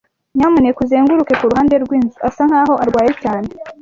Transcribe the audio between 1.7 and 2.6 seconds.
rwinzu. Asa